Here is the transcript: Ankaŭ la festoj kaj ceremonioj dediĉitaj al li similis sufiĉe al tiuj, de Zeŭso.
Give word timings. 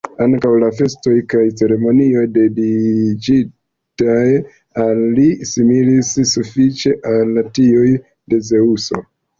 Ankaŭ 0.23 0.51
la 0.61 0.69
festoj 0.77 1.17
kaj 1.33 1.41
ceremonioj 1.59 2.23
dediĉitaj 2.39 4.25
al 4.87 5.05
li 5.21 5.29
similis 5.53 6.11
sufiĉe 6.35 6.99
al 7.17 7.45
tiuj, 7.61 7.89
de 8.33 8.47
Zeŭso. 8.53 9.09